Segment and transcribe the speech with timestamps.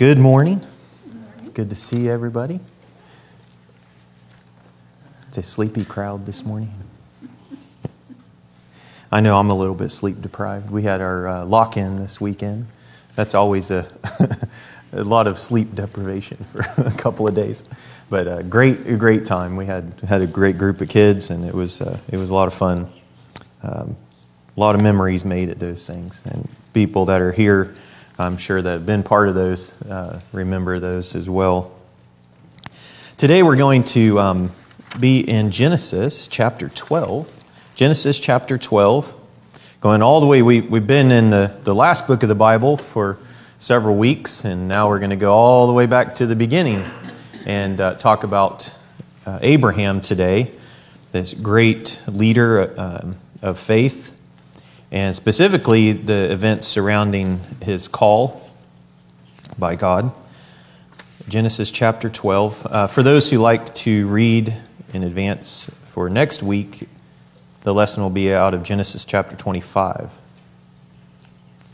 [0.00, 0.66] Good morning.
[1.52, 2.58] Good to see everybody.
[5.28, 6.72] It's a sleepy crowd this morning.
[9.12, 10.70] I know I'm a little bit sleep deprived.
[10.70, 12.68] We had our uh, lock in this weekend.
[13.14, 13.86] That's always a,
[14.94, 17.62] a lot of sleep deprivation for a couple of days.
[18.08, 19.54] But a great, great time.
[19.54, 22.34] We had, had a great group of kids, and it was, uh, it was a
[22.34, 22.90] lot of fun.
[23.62, 23.98] Um,
[24.56, 26.22] a lot of memories made at those things.
[26.24, 27.74] And people that are here,
[28.20, 31.72] I'm sure that have been part of those, uh, remember those as well.
[33.16, 34.50] Today we're going to um,
[34.98, 37.32] be in Genesis chapter 12.
[37.74, 39.14] Genesis chapter 12.
[39.80, 42.76] Going all the way, we, we've been in the, the last book of the Bible
[42.76, 43.18] for
[43.58, 46.84] several weeks, and now we're going to go all the way back to the beginning
[47.46, 48.76] and uh, talk about
[49.24, 50.52] uh, Abraham today,
[51.12, 54.09] this great leader uh, of faith,
[54.90, 58.50] and specifically the events surrounding his call
[59.58, 60.12] by God.
[61.28, 62.66] Genesis chapter 12.
[62.66, 64.56] Uh, for those who like to read
[64.92, 66.88] in advance for next week,
[67.62, 70.10] the lesson will be out of Genesis chapter 25.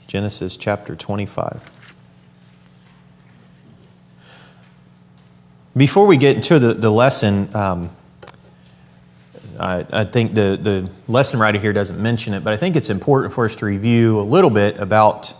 [0.06, 1.70] Genesis chapter 25.
[5.76, 7.90] Before we get into the, the lesson, um,
[9.58, 12.90] I, I, think the, the lesson writer here doesn't mention it, but I think it's
[12.90, 15.34] important for us to review a little bit about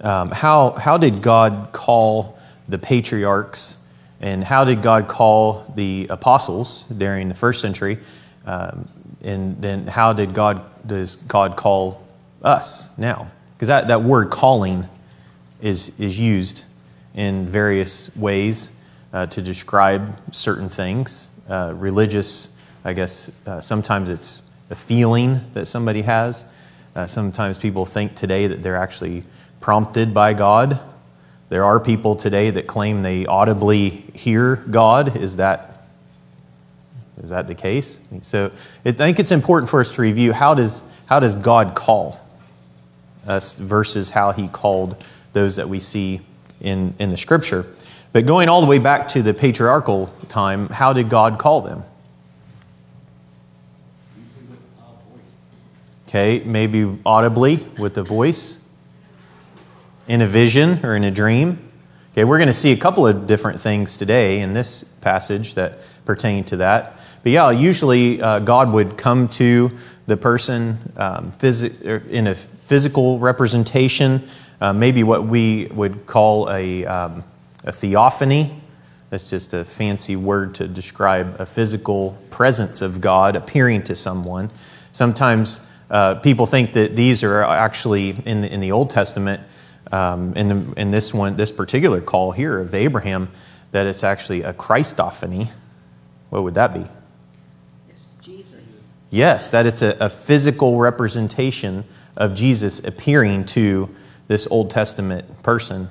[0.00, 2.38] um, how, how did God call
[2.68, 3.76] the patriarchs
[4.20, 7.98] and how did God call the apostles during the first century?
[8.46, 8.88] Um,
[9.22, 12.06] and then how did God does God call
[12.42, 13.30] us now?
[13.54, 14.88] Because that, that word calling
[15.60, 16.64] is, is used
[17.14, 18.72] in various ways
[19.12, 21.28] uh, to describe certain things.
[21.48, 26.44] Uh, religious, I guess, uh, sometimes it's a feeling that somebody has.
[26.94, 29.24] Uh, sometimes people think today that they're actually
[29.60, 30.80] prompted by God.
[31.48, 35.16] There are people today that claim they audibly hear God.
[35.16, 35.70] Is that
[37.22, 38.00] is that the case?
[38.22, 38.50] So
[38.84, 42.18] I think it's important for us to review how does, how does God call
[43.26, 46.20] us versus how he called those that we see
[46.60, 47.66] in, in the scripture.
[48.12, 51.84] But going all the way back to the patriarchal time, how did God call them?
[56.10, 58.64] Okay, maybe audibly with the voice,
[60.08, 61.70] in a vision or in a dream.
[62.10, 65.78] Okay, we're going to see a couple of different things today in this passage that
[66.04, 66.98] pertain to that.
[67.22, 69.70] But yeah, usually uh, God would come to
[70.08, 74.28] the person um, phys- er, in a physical representation,
[74.60, 77.22] uh, maybe what we would call a, um,
[77.62, 78.60] a theophany.
[79.10, 84.50] That's just a fancy word to describe a physical presence of God appearing to someone.
[84.90, 89.42] Sometimes uh, people think that these are actually in the, in the Old Testament,
[89.90, 93.28] um, in, the, in this one, this particular call here of Abraham,
[93.72, 95.50] that it's actually a Christophany.
[96.30, 96.86] What would that be?
[97.88, 98.92] It's Jesus.
[99.10, 101.84] Yes, that it's a, a physical representation
[102.16, 103.94] of Jesus appearing to
[104.28, 105.90] this Old Testament person.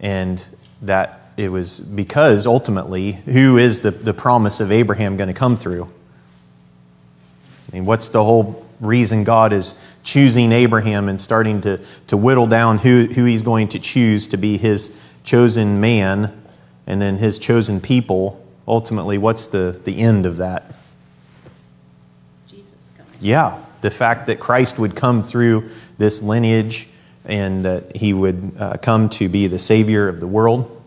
[0.00, 0.44] And
[0.82, 5.56] that it was because ultimately, who is the, the promise of Abraham going to come
[5.56, 5.84] through?
[5.84, 12.46] I mean, what's the whole reason God is choosing Abraham and starting to, to whittle
[12.46, 16.42] down who, who he's going to choose to be his chosen man
[16.86, 18.44] and then his chosen people?
[18.66, 20.74] Ultimately, what's the, the end of that?
[22.48, 23.12] Jesus coming.
[23.20, 26.88] Yeah, the fact that Christ would come through this lineage
[27.24, 30.82] and that he would uh, come to be the Savior of the world.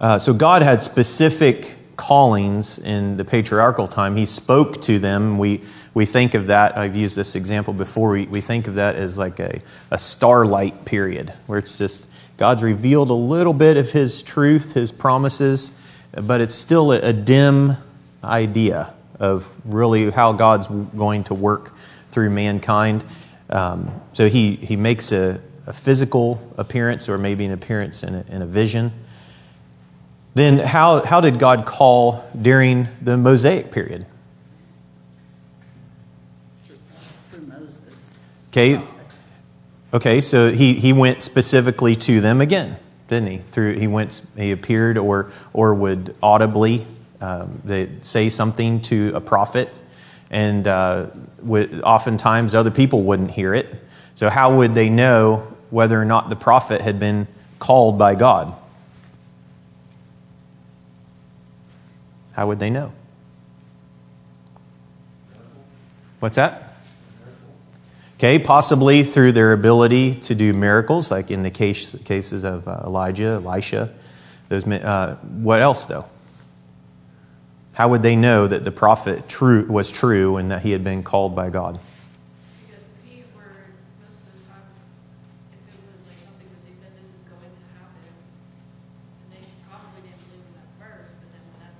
[0.00, 4.16] Uh, so God had specific callings in the patriarchal time.
[4.16, 5.38] He spoke to them.
[5.38, 5.62] We,
[5.94, 9.16] we think of that, I've used this example before, we, we think of that as
[9.16, 9.60] like a,
[9.90, 14.90] a starlight period, where it's just God's revealed a little bit of His truth, His
[14.90, 15.80] promises,
[16.12, 17.76] but it's still a, a dim
[18.22, 21.72] idea of really how God's going to work
[22.10, 23.04] through mankind.
[23.50, 28.24] Um, so he, he makes a, a, physical appearance or maybe an appearance in a,
[28.28, 28.92] in a vision.
[30.34, 34.06] Then, how, how did God call during the Mosaic period?
[37.30, 38.18] Through Moses.
[38.54, 38.80] Okay.
[39.92, 42.76] Okay, so he, he went specifically to them again,
[43.08, 43.38] didn't he?
[43.38, 46.86] Through he went he appeared or or would audibly
[47.20, 49.74] um, they say something to a prophet,
[50.30, 51.06] and uh,
[51.82, 53.74] oftentimes other people wouldn't hear it.
[54.14, 57.26] So, how would they know whether or not the prophet had been
[57.58, 58.54] called by God?
[62.34, 62.92] How would they know?
[68.16, 72.82] Okay, possibly through their ability to do miracles, like in the case, cases of uh,
[72.84, 73.92] Elijah, Elisha.
[74.48, 76.04] Those, uh, what else, though?
[77.72, 81.02] How would they know that the prophet true, was true and that he had been
[81.02, 81.80] called by God?
[82.62, 83.50] Because if he were,
[83.98, 84.62] most of the time,
[85.50, 88.06] if it was like something that they said this is going to happen,
[89.26, 91.74] and they probably didn't believe him at first, but then when that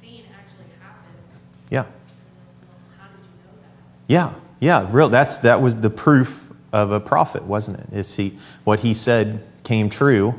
[0.00, 1.20] scene actually happened,
[1.68, 1.84] Yeah.
[1.84, 3.76] well, how did you know that?
[4.08, 5.08] Yeah, yeah, real.
[5.08, 7.96] That's that was the proof of a prophet, wasn't it?
[7.96, 10.34] Is he what he said came true?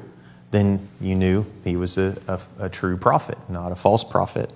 [0.51, 4.51] Then you knew he was a, a, a true prophet, not a false prophet.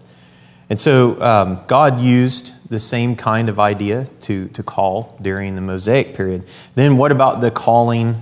[0.70, 5.62] And so um, God used the same kind of idea to, to call during the
[5.62, 6.46] Mosaic period.
[6.74, 8.20] Then what about the calling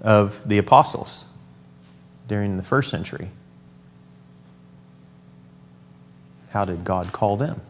[0.00, 1.26] of the apostles
[2.28, 3.28] during the first century?
[6.50, 7.60] How did God call them?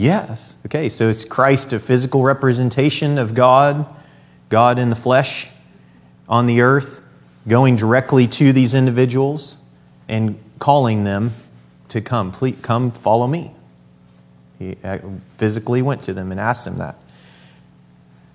[0.00, 0.56] Yes.
[0.64, 3.84] Okay, so it's Christ, a physical representation of God,
[4.48, 5.50] God in the flesh
[6.26, 7.02] on the earth,
[7.46, 9.58] going directly to these individuals
[10.08, 11.32] and calling them
[11.88, 12.32] to come.
[12.32, 13.50] Please come follow me.
[14.58, 15.00] He uh,
[15.36, 16.96] physically went to them and asked them that.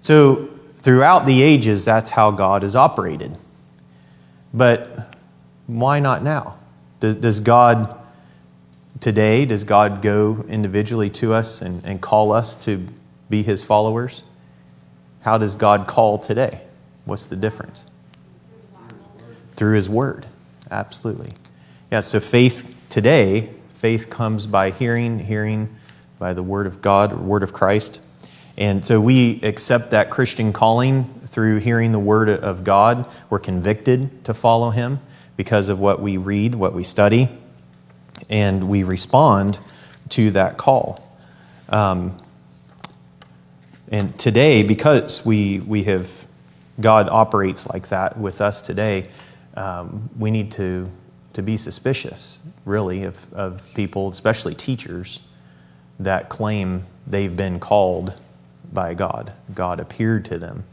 [0.02, 3.36] So, throughout the ages, that's how God has operated.
[4.54, 5.16] But
[5.66, 6.60] why not now?
[7.00, 7.94] Does God
[9.00, 12.88] today, does God go individually to us and, and call us to
[13.30, 14.24] be his followers?
[15.21, 16.62] How does God call today?
[17.06, 17.86] What's the difference?
[19.56, 20.25] Through his word.
[20.69, 21.31] Absolutely.
[21.92, 25.75] Yeah, so faith today, faith comes by hearing, hearing
[26.19, 28.01] by the word of God, or word of Christ.
[28.57, 33.07] And so we accept that Christian calling through hearing the word of God.
[33.30, 35.00] We're convicted to follow him
[35.36, 37.30] because of what we read, what we study,
[38.30, 39.60] and we respond
[40.10, 41.02] to that call.
[41.70, 42.18] Um,
[43.90, 46.28] and today, because we, we have,
[46.80, 49.10] God operates like that with us today,
[49.56, 50.92] um, we need to,
[51.34, 55.28] to be suspicious, really, of, of people, especially teachers,
[56.00, 58.20] that claim they've been called
[58.74, 59.34] by God.
[59.54, 60.66] God appeared to them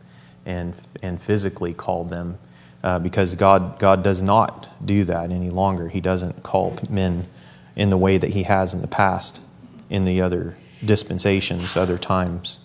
[0.45, 2.39] and, and physically called them
[2.83, 5.89] uh, because God, God does not do that any longer.
[5.89, 7.27] He doesn't call men
[7.77, 9.41] in the way that He has in the past,
[9.89, 12.59] in the other dispensations, other times.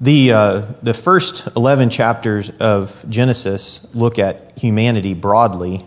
[0.00, 5.84] The, uh, the first 11 chapters of Genesis look at humanity broadly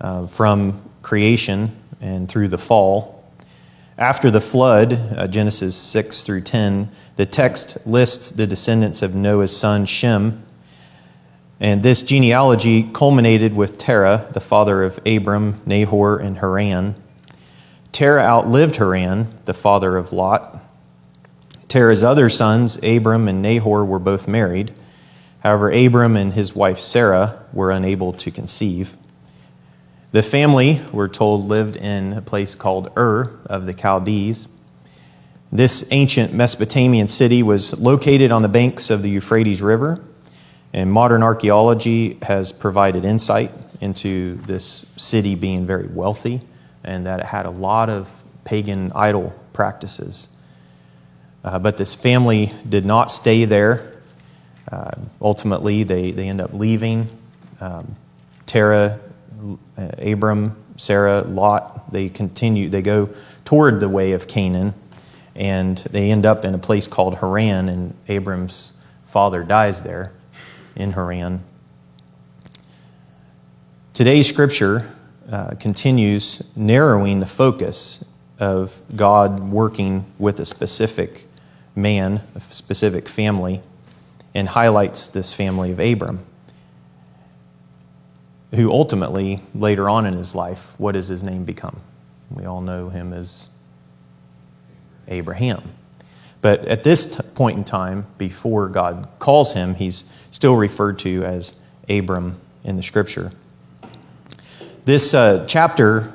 [0.00, 3.22] uh, from creation and through the fall.
[3.98, 9.54] After the flood, uh, Genesis 6 through 10, the text lists the descendants of Noah's
[9.54, 10.42] son Shem.
[11.60, 16.94] And this genealogy culminated with Terah, the father of Abram, Nahor, and Haran.
[17.90, 20.62] Terah outlived Haran, the father of Lot.
[21.66, 24.72] Terah's other sons, Abram and Nahor, were both married.
[25.40, 28.96] However, Abram and his wife Sarah were unable to conceive.
[30.12, 34.48] The family, we're told, lived in a place called Ur of the Chaldees.
[35.52, 40.02] This ancient Mesopotamian city was located on the banks of the Euphrates River,
[40.72, 46.40] and modern archaeology has provided insight into this city being very wealthy
[46.84, 48.12] and that it had a lot of
[48.44, 50.28] pagan idol practices.
[51.44, 53.94] Uh, but this family did not stay there.
[54.70, 54.90] Uh,
[55.22, 57.08] ultimately, they, they end up leaving.
[57.60, 57.96] Um,
[58.46, 59.00] Terah
[59.76, 63.08] uh, Abram, Sarah, Lot, they continue, they go
[63.44, 64.74] toward the way of Canaan,
[65.34, 68.72] and they end up in a place called Haran, and Abram's
[69.04, 70.12] father dies there
[70.78, 71.42] in Haran.
[73.92, 74.94] Today's scripture
[75.30, 78.04] uh, continues narrowing the focus
[78.38, 81.26] of God working with a specific
[81.74, 83.60] man, a specific family,
[84.34, 86.24] and highlights this family of Abram
[88.54, 91.80] who ultimately, later on in his life, what does his name become?
[92.30, 93.48] We all know him as
[95.06, 95.62] Abraham.
[96.40, 101.24] But at this t- point in time, before God calls him, he's still referred to
[101.24, 103.32] as Abram in the scripture.
[104.84, 106.12] This uh, chapter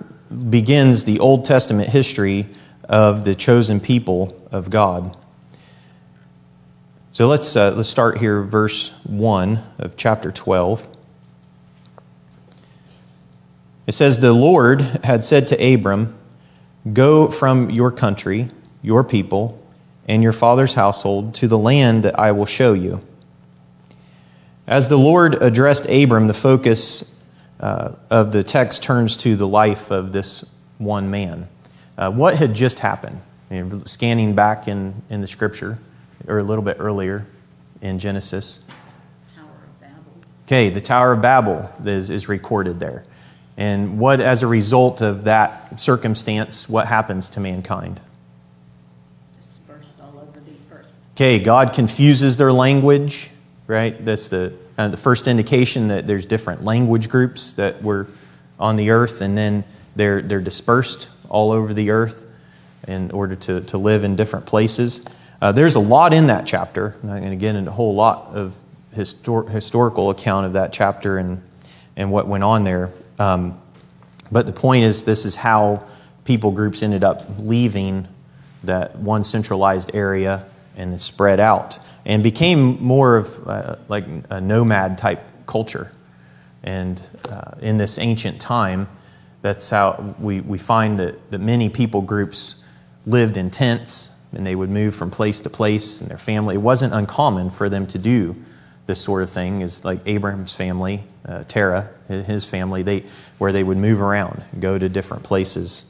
[0.49, 2.47] begins the Old Testament history
[2.85, 5.17] of the chosen people of God.
[7.11, 10.87] So let's, uh, let's start here, verse 1 of chapter 12.
[13.87, 16.17] It says, The Lord had said to Abram,
[16.93, 18.47] Go from your country,
[18.81, 19.61] your people,
[20.07, 23.01] and your father's household to the land that I will show you.
[24.67, 27.13] As the Lord addressed Abram, the focus
[27.59, 30.45] uh, of the text turns to the life of this
[30.77, 31.49] one man.
[31.97, 33.21] Uh, what had just happened?
[33.49, 35.79] And scanning back in, in the scripture,
[36.27, 37.27] or a little bit earlier
[37.81, 38.65] in Genesis.
[39.35, 40.11] Tower of Babel.
[40.45, 43.03] Okay, the Tower of Babel is, is recorded there.
[43.57, 48.01] And what, as a result of that circumstance, what happens to mankind?
[49.35, 50.91] dispersed all over the earth.
[51.15, 53.29] Okay, God confuses their language,
[53.67, 54.03] right?
[54.03, 58.07] That's the, uh, the first indication that there's different language groups that were
[58.59, 59.63] on the earth, and then
[59.95, 62.27] they're, they're dispersed all over the earth
[62.87, 65.05] in order to, to live in different places.
[65.41, 66.95] Uh, there's a lot in that chapter.
[67.03, 68.55] Get into a whole lot of
[68.95, 71.41] histor- historical account of that chapter and,
[71.95, 72.91] and what went on there.
[73.19, 73.59] Um,
[74.31, 75.85] but the point is, this is how
[76.25, 78.07] people groups ended up leaving
[78.63, 84.97] that one centralized area and spread out and became more of uh, like a nomad
[84.97, 85.91] type culture.
[86.63, 88.87] And uh, in this ancient time,
[89.41, 92.63] that's how we, we find that, that many people groups
[93.05, 96.55] lived in tents and they would move from place to place and their family.
[96.55, 98.35] It wasn't uncommon for them to do
[98.85, 103.05] this sort of thing, is like Abraham's family, uh, Terah, his family, they,
[103.37, 105.89] where they would move around, go to different places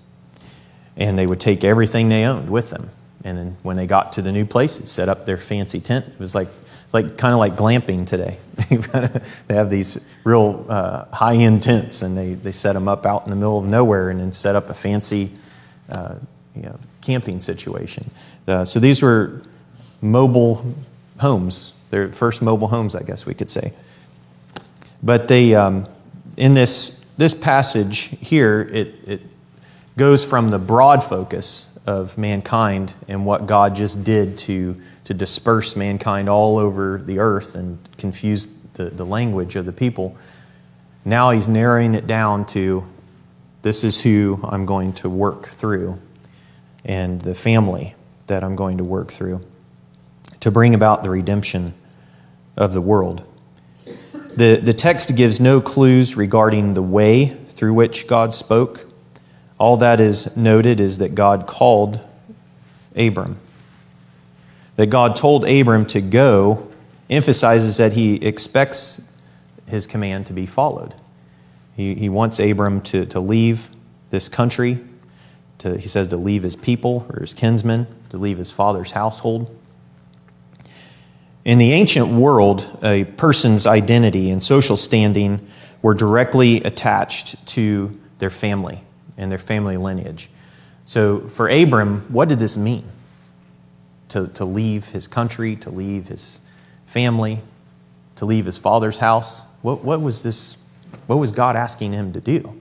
[0.95, 2.89] and they would take everything they owned with them.
[3.23, 6.05] And then when they got to the new place, they'd set up their fancy tent.
[6.07, 6.49] It was like,
[6.91, 8.37] like kind of like glamping today.
[9.47, 13.23] they have these real uh, high end tents, and they, they set them up out
[13.25, 15.31] in the middle of nowhere, and then set up a fancy
[15.89, 16.15] uh,
[16.55, 18.09] you know, camping situation.
[18.47, 19.41] Uh, so these were
[20.01, 20.75] mobile
[21.19, 21.73] homes.
[21.89, 23.73] Their first mobile homes, I guess we could say.
[25.01, 25.87] But they, um,
[26.37, 29.21] in this this passage here, it, it
[29.97, 35.75] goes from the broad focus of mankind and what God just did to, to disperse
[35.75, 40.15] mankind all over the earth and confuse the, the language of the people.
[41.05, 42.85] Now he's narrowing it down to
[43.61, 45.99] this is who I'm going to work through
[46.85, 47.95] and the family
[48.27, 49.41] that I'm going to work through
[50.39, 51.73] to bring about the redemption
[52.57, 53.23] of the world.
[54.35, 58.92] The, the text gives no clues regarding the way through which God spoke
[59.59, 61.99] all that is noted is that God called
[62.95, 63.37] Abram.
[64.75, 66.69] That God told Abram to go
[67.09, 69.01] emphasizes that he expects
[69.67, 70.95] his command to be followed.
[71.75, 73.69] He, he wants Abram to, to leave
[74.09, 74.79] this country,
[75.59, 79.55] to, he says to leave his people or his kinsmen, to leave his father's household.
[81.45, 85.45] In the ancient world, a person's identity and social standing
[85.81, 88.81] were directly attached to their family
[89.17, 90.29] and their family lineage.
[90.85, 92.85] So for Abram, what did this mean?
[94.09, 96.39] To, to leave his country, to leave his
[96.85, 97.41] family,
[98.17, 99.41] to leave his father's house?
[99.61, 100.57] What, what was this?
[101.07, 102.59] What was God asking him to do?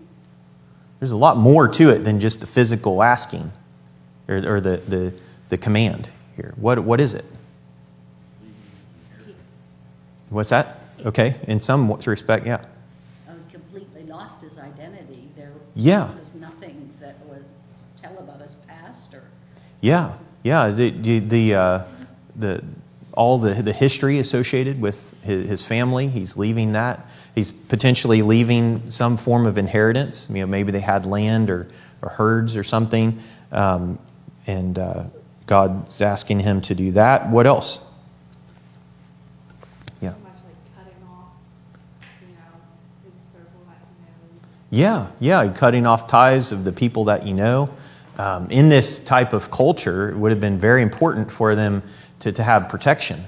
[0.98, 3.50] There's a lot more to it than just the physical asking
[4.28, 6.54] or, or the, the, the command here.
[6.56, 7.24] What, what is it?
[10.30, 10.78] What's that?
[11.04, 12.64] Okay, in some respect, yeah.
[13.28, 15.28] Uh, completely lost his identity.
[15.36, 16.14] There Yeah.
[16.14, 17.44] was nothing that would
[18.00, 19.24] tell about his past or
[19.82, 20.70] Yeah, yeah.
[20.70, 21.84] The the the, uh,
[22.36, 22.64] the
[23.12, 26.08] all the the history associated with his, his family.
[26.08, 27.04] He's leaving that.
[27.34, 30.28] He's potentially leaving some form of inheritance.
[30.30, 31.66] You know, maybe they had land or,
[32.00, 33.18] or herds or something,
[33.50, 33.98] um,
[34.46, 35.04] and uh,
[35.46, 37.28] God's asking him to do that.
[37.28, 37.80] What else?
[40.00, 40.10] Yeah.
[40.10, 41.32] much like cutting off,
[42.20, 42.60] you know,
[43.04, 44.46] his circle that he knows.
[44.70, 47.68] Yeah, yeah, cutting off ties of the people that you know.
[48.22, 51.82] Um, in this type of culture, it would have been very important for them
[52.20, 53.26] to, to have protection.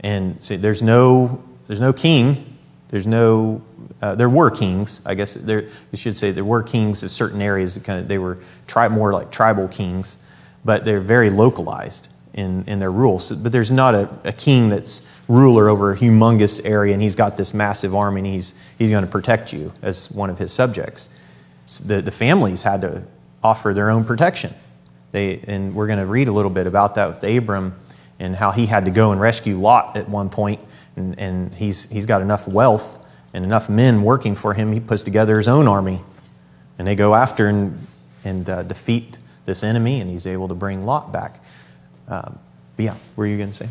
[0.00, 2.58] And there's no, there's no king.
[2.88, 3.62] There's no,
[4.02, 5.32] uh, there were kings, I guess.
[5.32, 7.78] There, should say there were kings of certain areas.
[7.82, 10.18] Kind of, they were tri- more like tribal kings,
[10.66, 13.18] but they're very localized in, in their rule.
[13.18, 17.16] So, but there's not a, a king that's ruler over a humongous area and he's
[17.16, 20.52] got this massive army and he's, he's going to protect you as one of his
[20.52, 21.08] subjects.
[21.64, 23.04] So the, the families had to
[23.44, 24.52] offer their own protection.
[25.12, 27.78] They, and we're going to read a little bit about that with Abram
[28.18, 30.60] and how he had to go and rescue Lot at one point,
[30.96, 35.02] and, and he's, he's got enough wealth and enough men working for him, he puts
[35.02, 36.00] together his own army.
[36.78, 37.84] And they go after and,
[38.24, 41.42] and uh, defeat this enemy, and he's able to bring Lot back.
[42.08, 42.38] Um,
[42.76, 43.68] but yeah, what were you going to say?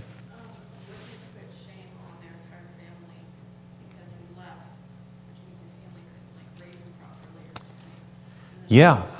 [8.69, 9.12] Um,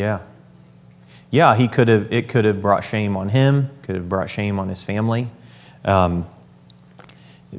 [0.00, 0.20] Yeah.
[1.30, 4.58] Yeah, he could have, it could have brought shame on him, could have brought shame
[4.58, 5.28] on his family,
[5.84, 6.24] um,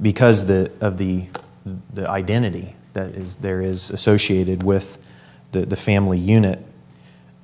[0.02, 1.28] because the, of the,
[1.94, 5.06] the identity that is, there is associated with
[5.52, 6.66] the, the family unit.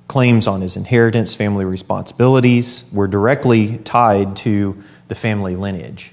[0.08, 6.12] claims on his inheritance, family responsibilities were directly tied to the family lineage.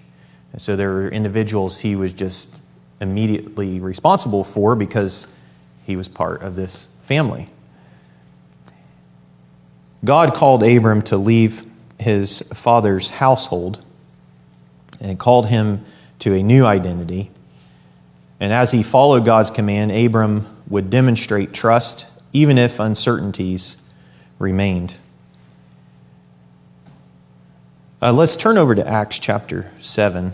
[0.51, 2.56] And so there were individuals he was just
[3.01, 5.34] immediately responsible for because
[5.86, 7.48] he was part of this family.
[10.05, 11.69] God called Abram to leave
[12.00, 13.83] his father's household
[15.01, 15.83] and called him
[16.19, 17.31] to a new identity.
[18.39, 23.77] And as he followed God's command, Abram would demonstrate trust even if uncertainties
[24.38, 24.95] remained.
[28.01, 30.33] Uh, let's turn over to Acts chapter 7.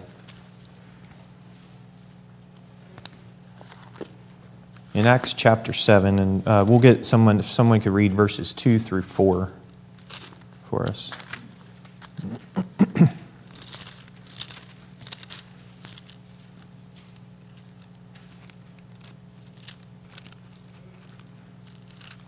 [4.93, 8.77] In Acts chapter 7, and uh, we'll get someone, if someone could read verses 2
[8.77, 9.53] through 4
[10.71, 11.11] for us.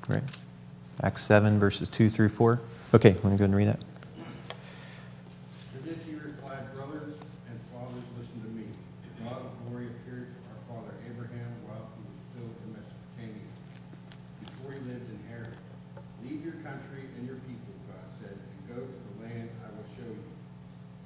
[0.09, 0.21] Right.
[1.01, 2.59] Acts 7, verses 2 through 4.
[2.93, 3.79] Okay, want to go and read that?
[3.79, 3.85] To
[5.79, 7.15] this he replied, Brothers
[7.47, 8.67] and fathers, listen to me.
[9.07, 13.47] The God of glory appeared to our father Abraham while he was still in Mesopotamia,
[14.43, 15.55] before he lived in Haran.
[16.27, 19.87] Leave your country and your people, God said, and go to the land I will
[19.95, 20.27] show you.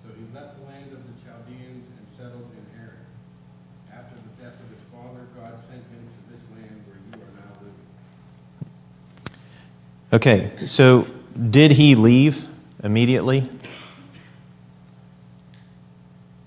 [0.01, 3.05] So he left the land of the Chaldeans and settled in Haran.
[3.93, 7.33] After the death of his father, God sent him to this land where you are
[7.37, 7.85] now living.
[10.13, 11.05] Okay, so
[11.49, 12.47] did he leave
[12.81, 13.49] immediately?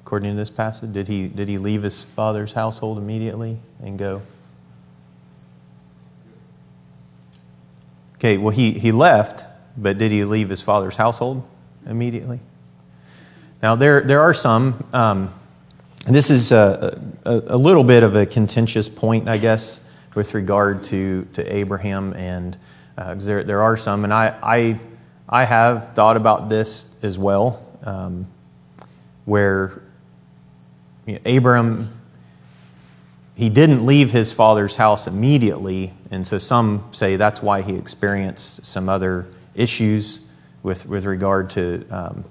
[0.03, 4.23] According to this passage, did he, did he leave his father's household immediately and go?
[8.15, 9.45] Okay, well, he, he left,
[9.77, 11.47] but did he leave his father's household
[11.87, 12.41] immediately?
[13.63, 15.35] Now, there, there are some, um,
[16.07, 19.81] this is a, a, a little bit of a contentious point, I guess,
[20.15, 22.57] with regard to, to Abraham and
[23.01, 24.81] uh, 'cause there, there are some, and I, I,
[25.29, 28.27] I have thought about this as well, um,
[29.25, 29.83] where
[31.07, 31.95] you know, Abram,
[33.35, 38.67] he didn't leave his father's house immediately, and so some say that's why he experienced
[38.67, 40.21] some other issues
[40.63, 42.25] with, with regard to um,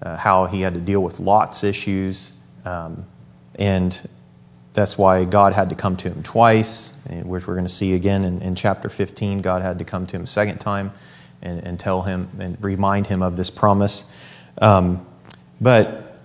[0.00, 2.32] uh, how he had to deal with Lot's issues.
[2.64, 3.04] Um,
[3.58, 4.08] and
[4.74, 8.24] that's why God had to come to him twice, which we're going to see again
[8.24, 9.40] in, in, chapter 15.
[9.40, 10.92] God had to come to him a second time
[11.40, 14.10] and, and tell him and remind him of this promise.
[14.60, 15.06] Um,
[15.60, 16.18] but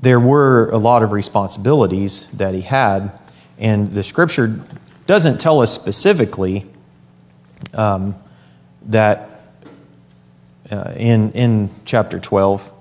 [0.00, 3.18] there were a lot of responsibilities that he had,
[3.58, 4.64] and the scripture
[5.06, 6.66] doesn't tell us specifically
[7.74, 8.14] um,
[8.82, 9.52] that
[10.70, 12.72] uh, in, in chapter 12,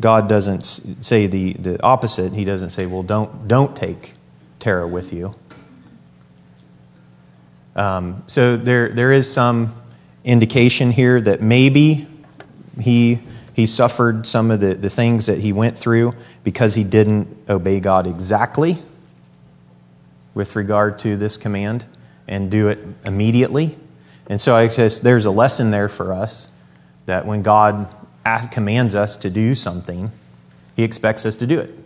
[0.00, 2.32] God doesn't say the, the opposite.
[2.32, 4.14] He doesn't say, well, don't, don't take
[4.58, 5.34] Terah with you.
[7.76, 9.74] Um, so there, there is some
[10.24, 12.08] indication here that maybe
[12.80, 13.20] he,
[13.54, 17.80] he suffered some of the, the things that he went through because he didn't obey
[17.80, 18.78] God exactly
[20.34, 21.86] with regard to this command
[22.26, 23.76] and do it immediately.
[24.28, 26.48] And so I guess there's a lesson there for us
[27.06, 27.94] that when God
[28.24, 30.10] asks, commands us to do something,
[30.76, 31.76] he expects us to do it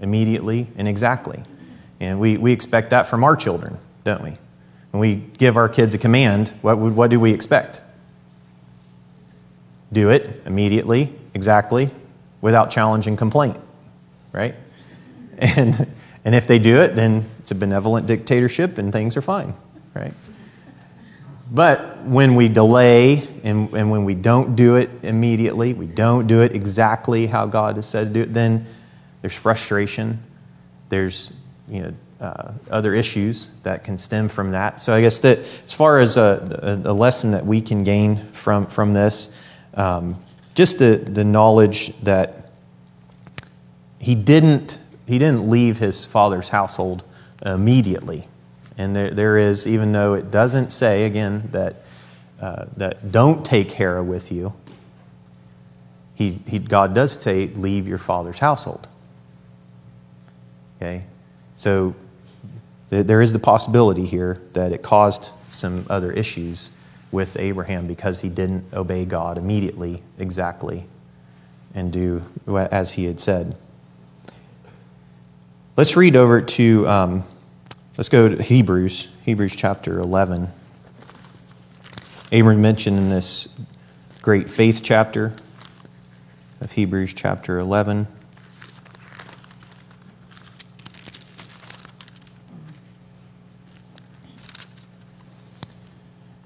[0.00, 1.42] immediately and exactly.
[2.00, 4.34] And we, we expect that from our children, don't we?
[4.90, 7.82] When we give our kids a command, what, what do we expect?
[9.92, 11.90] Do it immediately, exactly,
[12.40, 13.58] without challenge and complaint,
[14.32, 14.54] right?
[15.42, 15.90] And,
[16.22, 19.54] and if they do it, then it's a benevolent dictatorship and things are fine,
[19.94, 20.12] right?
[21.50, 26.42] But when we delay and, and when we don't do it immediately, we don't do
[26.42, 28.66] it exactly how God has said to do it, then
[29.22, 30.22] there's frustration,
[30.90, 31.32] there's
[31.70, 34.80] you know, uh, other issues that can stem from that.
[34.80, 38.16] So I guess that as far as a, a, a lesson that we can gain
[38.32, 39.34] from, from this,
[39.74, 40.18] um,
[40.54, 42.50] just the, the knowledge that
[43.98, 47.04] he didn't, he didn't leave his father's household
[47.44, 48.26] immediately.
[48.76, 51.76] And there, there is, even though it doesn't say, again, that,
[52.40, 54.54] uh, that don't take Terah with you,
[56.14, 58.88] he, he, God does say, leave your father's household.
[60.76, 61.04] Okay?
[61.60, 61.94] So
[62.88, 66.70] there is the possibility here that it caused some other issues
[67.12, 70.86] with Abraham because he didn't obey God immediately, exactly,
[71.74, 73.58] and do as he had said.
[75.76, 77.24] Let's read over to, um,
[77.98, 80.48] let's go to Hebrews, Hebrews chapter 11.
[82.32, 83.54] Abram mentioned in this
[84.22, 85.34] great faith chapter
[86.62, 88.06] of Hebrews chapter 11.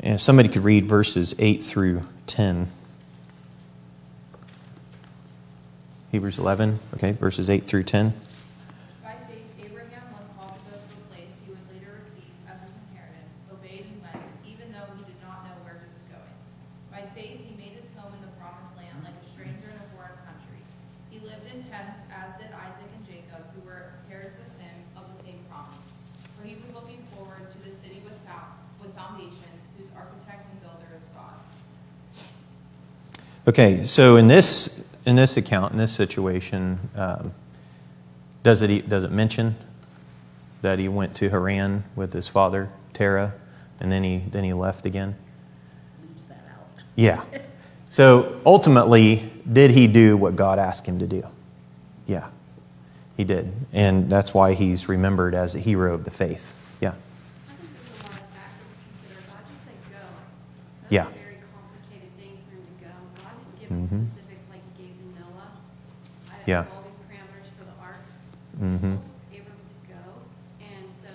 [0.05, 2.69] If somebody could read verses 8 through 10.
[6.13, 8.13] Hebrews 11, okay, verses 8 through 10.
[9.03, 12.61] By faith, Abraham, when called to go to a place he would later receive as
[12.69, 16.37] his inheritance, obeyed and went, even though he did not know where he was going.
[16.93, 19.89] By faith, he made his home in the promised land like a stranger in a
[19.97, 20.61] foreign country.
[21.09, 25.09] He lived in tents, as did Isaac and Jacob, who were heirs with him of
[25.11, 25.89] the same promise.
[26.37, 30.87] For he was looking forward to the city without, with foundations, whose architect and builder
[30.97, 31.41] is God.
[33.49, 37.33] Okay, so in this in this account, in this situation, um,
[38.43, 39.57] does it does it mention
[40.63, 43.35] that he went to Haran with his father Terah,
[43.81, 45.17] and then he then he left again?
[46.09, 46.69] Leaves that out.
[46.97, 47.25] Yeah.
[47.89, 51.27] So ultimately, did he do what God asked him to do?
[52.07, 52.29] Yeah,
[53.17, 56.55] he did, and that's why he's remembered as a hero of the faith.
[56.81, 56.89] Yeah.
[56.89, 59.31] I think there's a lot of factors to consider.
[59.31, 59.99] God just said go.
[60.85, 61.09] That's Yeah.
[61.09, 62.93] a very complicated thing for him to go.
[63.17, 64.07] God didn't give him Mhm.
[64.13, 65.49] specifics like he gave to Noah.
[66.31, 66.57] I Yeah.
[66.65, 68.05] have all these parameters for the ark.
[68.61, 69.01] Mhm.
[69.33, 70.03] He told Abram to go.
[70.61, 71.11] And so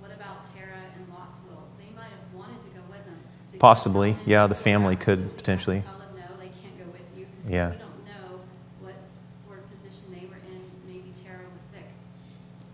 [0.00, 1.68] what about Terah and Lot's will?
[1.76, 3.20] They might have wanted to go with him.
[3.52, 4.16] Did God Possibly.
[4.24, 5.80] Yeah, the "Go family could them?" Did potentially.
[5.82, 7.26] Tell them no, they can't go with you.
[7.46, 7.70] Yeah.
[7.72, 8.40] We don't know
[8.80, 8.96] what
[9.44, 10.64] sort of position they were in.
[10.88, 11.84] Maybe Terah was sick.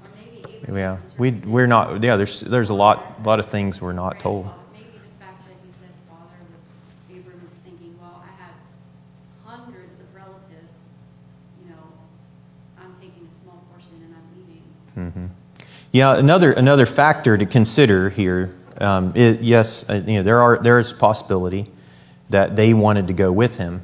[0.07, 0.77] Or maybe Abraham.
[0.79, 2.03] Yeah, was we just- we're not.
[2.03, 4.47] Yeah, there's there's a lot lot of things we're not told.
[4.73, 8.57] Maybe the fact that he said father was, Abram was thinking, well, I have
[9.47, 10.73] hundreds of relatives,
[11.63, 11.85] you know,
[12.81, 14.27] I'm taking a small portion and I'm
[14.97, 15.13] leaving.
[15.13, 15.27] hmm
[15.93, 18.55] Yeah, another another factor to consider here.
[18.81, 21.67] Um, it, yes, uh, you know there are there is a possibility
[22.31, 23.83] that they wanted to go with him,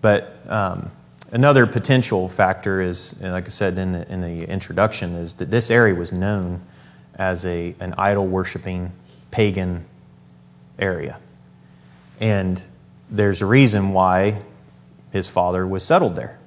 [0.00, 0.90] but um,
[1.32, 5.70] another potential factor is, like I said in the in the introduction, is that this
[5.70, 6.62] area was known
[7.14, 8.92] as a an idol worshiping
[9.30, 9.84] pagan
[10.78, 11.18] area,
[12.20, 12.62] and
[13.10, 14.42] there's a reason why
[15.12, 16.38] his father was settled there.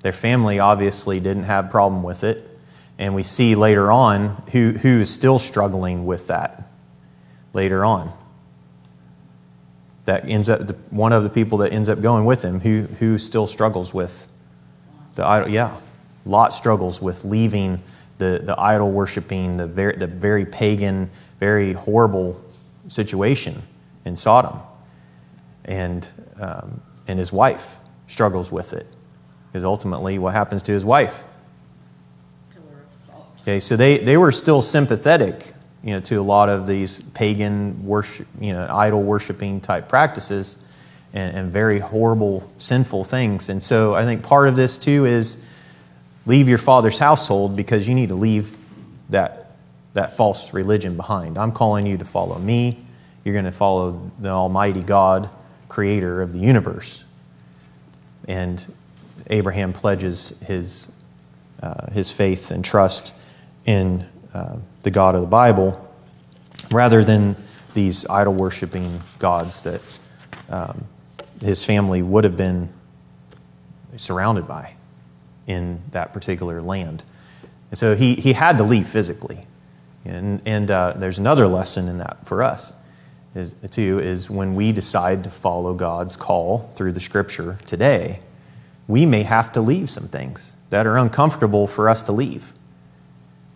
[0.00, 2.48] Their family obviously didn't have problem with it.
[2.98, 6.68] And we see later on who, who is still struggling with that
[7.52, 8.12] later on.
[10.06, 12.82] That ends up, the, one of the people that ends up going with him, who,
[12.98, 14.28] who still struggles with
[15.16, 15.48] the idol.
[15.50, 15.78] Yeah,
[16.24, 17.82] Lot struggles with leaving
[18.18, 22.42] the, the idol worshiping, the very, the very pagan, very horrible
[22.88, 23.62] situation
[24.04, 24.60] in Sodom.
[25.64, 26.08] And,
[26.40, 28.86] um, and his wife struggles with it.
[29.56, 31.24] Because ultimately, what happens to his wife?
[32.52, 33.26] Pillar of salt.
[33.40, 37.86] Okay, so they, they were still sympathetic, you know, to a lot of these pagan
[37.86, 40.62] worship, you know, idol worshiping type practices
[41.14, 43.48] and, and very horrible, sinful things.
[43.48, 45.42] And so I think part of this too is
[46.26, 48.54] leave your father's household because you need to leave
[49.08, 49.52] that,
[49.94, 51.38] that false religion behind.
[51.38, 52.76] I'm calling you to follow me.
[53.24, 55.30] You're going to follow the Almighty God,
[55.70, 57.04] creator of the universe.
[58.28, 58.70] And
[59.28, 60.90] Abraham pledges his
[61.62, 63.14] uh, his faith and trust
[63.64, 65.82] in uh, the God of the Bible
[66.70, 67.36] rather than
[67.74, 69.98] these idol worshiping gods that
[70.50, 70.86] um,
[71.40, 72.68] his family would have been
[73.96, 74.74] surrounded by
[75.46, 77.04] in that particular land.
[77.70, 79.46] And so he, he had to leave physically.
[80.04, 82.72] And, and uh, there's another lesson in that for us,
[83.34, 88.20] is, too, is when we decide to follow God's call through the scripture today,
[88.88, 92.52] we may have to leave some things that are uncomfortable for us to leave.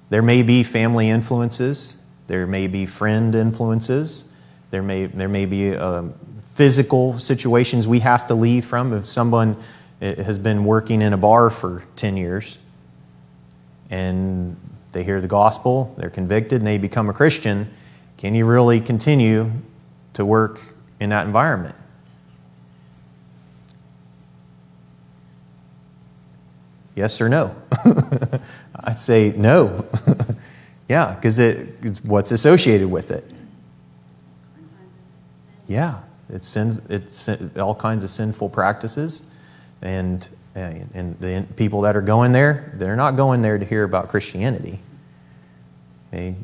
[0.08, 4.30] There may be family influences, there may be friend influences,
[4.70, 8.92] there may, there may be um, physical situations we have to leave from.
[8.92, 9.56] If someone
[10.00, 12.58] eh, has been working in a bar for 10 years
[13.88, 14.56] and
[14.92, 17.72] they hear the gospel, they're convicted, and they become a Christian,
[18.16, 19.52] can you really continue
[20.14, 21.76] to work in that environment?
[27.00, 27.56] Yes or no?
[28.76, 29.86] I'd say no.
[30.88, 33.24] yeah, because it, it's what's associated with it.
[35.66, 39.22] Yeah, it's, sin, it's all kinds of sinful practices.
[39.80, 44.10] And, and the people that are going there, they're not going there to hear about
[44.10, 44.78] Christianity.
[46.12, 46.34] Okay?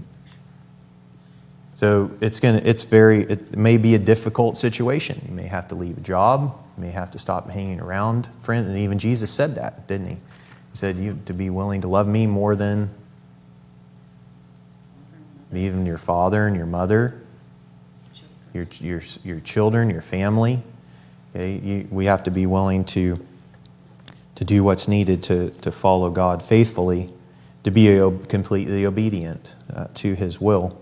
[1.75, 5.21] So it's going to, it's very, it may be a difficult situation.
[5.29, 6.59] You may have to leave a job.
[6.79, 8.69] You may have to stop hanging around friends.
[8.69, 10.17] And even Jesus said that, didn't he?
[10.77, 12.91] Said, you to be willing to love me more than
[15.53, 17.23] even your father and your mother,
[18.53, 20.63] your, your, your children, your family.
[21.35, 21.59] Okay?
[21.59, 23.25] You, we have to be willing to,
[24.35, 27.11] to do what's needed to, to follow God faithfully,
[27.65, 27.97] to be
[28.29, 30.79] completely obedient uh, to his will.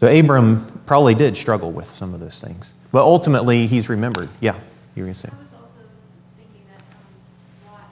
[0.00, 2.74] So Abram probably did struggle with some of those things.
[2.90, 4.28] But ultimately, he's remembered.
[4.40, 4.54] Yeah,
[4.94, 5.28] you were going to say.
[5.30, 5.80] I was also
[6.36, 7.88] thinking that, um, Lot's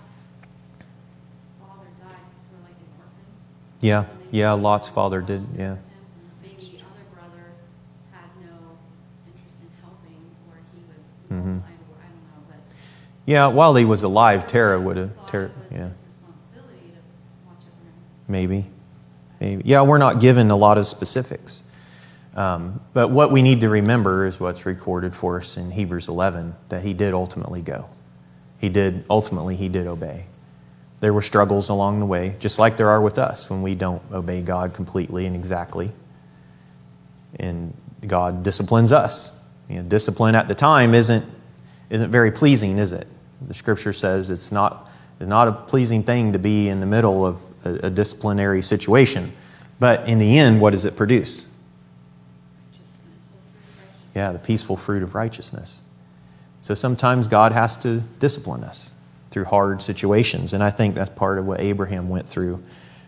[1.61, 3.27] father died, so like an orphan.
[3.83, 5.77] Yeah, yeah, Lot's father did, yeah.
[6.41, 7.45] Maybe the other brother
[8.13, 8.49] had no
[9.27, 10.17] interest in helping,
[10.49, 11.35] or he was, Mhm.
[11.35, 12.59] I don't, know, but.
[13.27, 17.85] Yeah, while he was alive, Terah would have, Terah, yeah, his responsibility to watch over
[17.85, 17.93] him.
[18.29, 18.67] maybe.
[19.41, 19.63] Maybe.
[19.65, 21.65] Yeah, we're not given a lot of specifics.
[22.37, 26.55] Um, but what we need to remember is what's recorded for us in Hebrews 11
[26.69, 27.89] that he did ultimately go.
[28.59, 30.27] He did, ultimately, he did obey.
[31.03, 34.01] There were struggles along the way, just like there are with us when we don't
[34.13, 35.91] obey God completely and exactly.
[37.41, 37.75] And
[38.07, 39.37] God disciplines us.
[39.69, 41.25] You know, discipline at the time isn't,
[41.91, 43.09] isn't very pleasing, is it?
[43.49, 47.27] The scripture says it's not, it's not a pleasing thing to be in the middle
[47.27, 49.33] of a, a disciplinary situation.
[49.81, 51.47] But in the end, what does it produce?
[54.15, 55.83] Yeah, the peaceful fruit of righteousness.
[56.61, 58.93] So sometimes God has to discipline us
[59.33, 60.53] through hard situations.
[60.53, 62.63] And I think that's part of what Abraham went through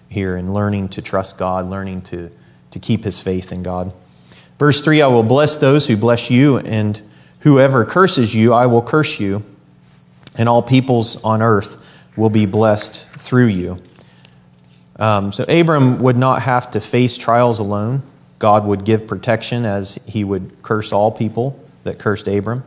[0.08, 2.30] here in learning to trust God, learning to,
[2.70, 3.92] to keep his faith in God.
[4.58, 7.00] Verse 3 I will bless those who bless you, and
[7.40, 9.44] whoever curses you, I will curse you,
[10.36, 11.84] and all peoples on earth
[12.16, 13.78] will be blessed through you.
[14.96, 18.02] Um, so Abram would not have to face trials alone.
[18.38, 22.64] God would give protection as he would curse all people that cursed Abram.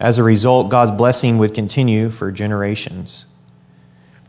[0.00, 3.26] As a result, God's blessing would continue for generations.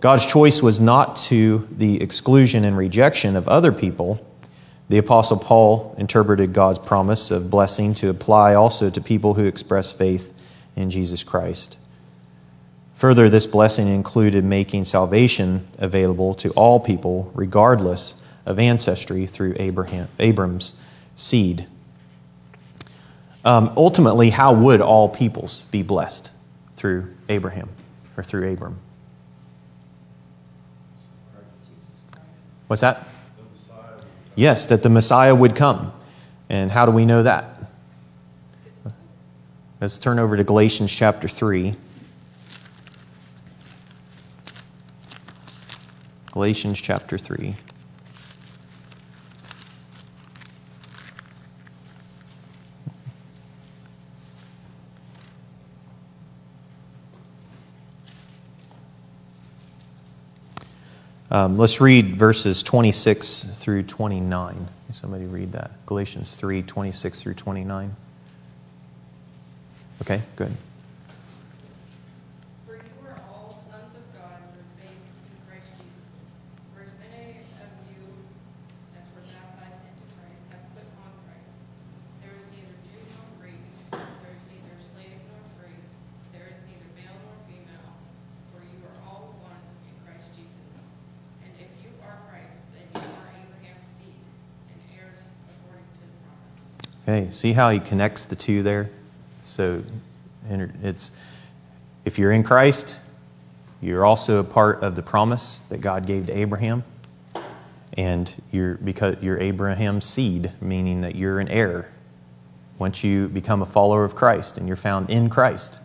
[0.02, 4.26] God's choice was not to the exclusion and rejection of other people.
[4.90, 9.94] The Apostle Paul interpreted God's promise of blessing to apply also to people who express
[9.94, 10.34] faith
[10.76, 11.78] in Jesus Christ.
[12.96, 20.10] Further, this blessing included making salvation available to all people, regardless of ancestry, through Abraham,
[20.20, 20.78] Abram's
[21.16, 21.68] seed.
[23.44, 26.32] Um, ultimately, how would all peoples be blessed
[26.76, 27.70] through Abraham
[28.16, 28.80] or through Abram?
[32.68, 33.08] What's that?
[34.36, 35.92] Yes, that the Messiah would come.
[36.50, 37.58] And how do we know that?
[39.80, 41.76] Let's turn over to Galatians chapter 3.
[46.32, 47.56] Galatians chapter 3.
[61.32, 64.54] Um, let's read verses 26 through 29.
[64.56, 65.72] Can Somebody read that.
[65.86, 67.96] Galatians 3 26 through 29.
[70.02, 70.52] Okay, good.
[72.68, 76.04] For you are all sons of God through faith in Christ Jesus.
[76.76, 78.02] For as many of you
[78.98, 81.54] as were baptized into Christ have put on Christ.
[82.20, 83.62] There is neither Jew nor Greek,
[83.94, 85.80] there is neither slave nor free,
[86.34, 87.94] there is neither male nor female,
[88.52, 90.66] for you are all one in Christ Jesus.
[91.46, 94.18] And if you are Christ, then you are Abraham's seed
[94.74, 96.58] and heirs according to the promise.
[97.06, 98.90] Okay, see how he connects the two there?
[99.44, 99.84] So
[100.50, 101.12] it's
[102.06, 102.98] if you're in Christ,
[103.82, 106.84] you're also a part of the promise that God gave to Abraham.
[107.94, 111.90] And you're because you're Abraham's seed, meaning that you're an heir.
[112.80, 115.80] Once you become a follower of Christ and you're found in Christ,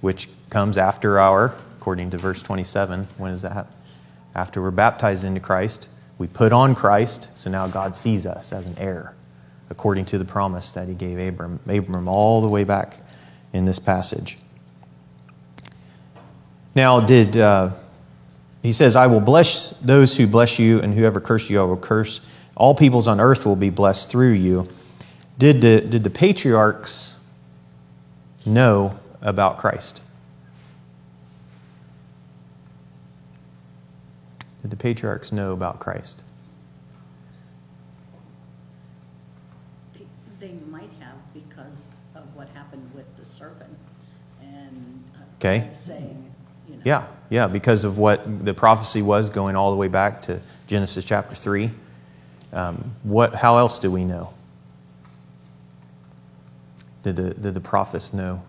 [0.00, 3.66] which comes after our, according to verse 27, when is that?
[4.34, 8.66] After we're baptized into Christ, we put on Christ, so now God sees us as
[8.66, 9.14] an heir
[9.70, 12.98] according to the promise that he gave Abram, Abram all the way back
[13.52, 14.38] in this passage.
[16.74, 17.70] Now, did uh,
[18.62, 21.76] he says, "I will bless those who bless you, and whoever curse you, I will
[21.76, 22.20] curse.
[22.56, 24.68] All peoples on earth will be blessed through you."
[25.38, 27.14] Did the did the patriarchs
[28.46, 30.00] know about Christ?
[34.62, 36.22] Did the patriarchs know about Christ?
[39.92, 40.06] They-
[40.40, 43.76] They might have because of what happened with the serpent
[44.40, 45.04] and.
[45.14, 45.68] uh, Okay.
[45.70, 46.32] Saying,
[46.66, 46.82] you know.
[46.84, 51.04] Yeah, yeah, because of what the prophecy was going all the way back to Genesis
[51.04, 51.70] chapter 3.
[52.54, 54.32] Um, what, how else do we know?
[57.02, 58.42] Did the, did the prophets know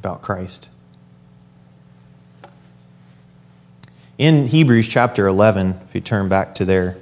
[0.00, 0.68] about Christ?
[4.18, 6.98] In Hebrews chapter 11, if you turn back to there,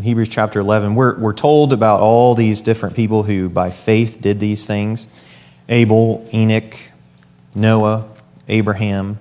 [0.00, 4.18] in Hebrews chapter 11, we're, we're told about all these different people who by faith
[4.22, 5.08] did these things.
[5.68, 6.74] Abel, Enoch,
[7.54, 8.08] Noah,
[8.48, 9.18] Abraham,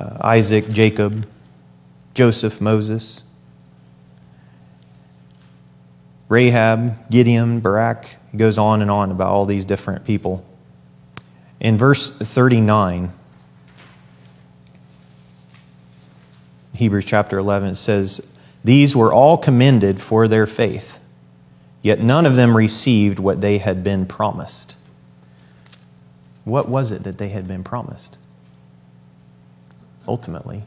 [0.00, 1.28] uh, Isaac, Jacob,
[2.14, 3.22] Joseph, Moses,
[6.30, 8.06] Rahab, Gideon, Barak.
[8.30, 10.46] He goes on and on about all these different people.
[11.60, 13.12] In verse 39,
[16.74, 18.31] Hebrews chapter 11, it says,
[18.64, 21.02] These were all commended for their faith,
[21.82, 24.76] yet none of them received what they had been promised.
[26.44, 28.16] What was it that they had been promised?
[30.06, 30.64] Ultimately,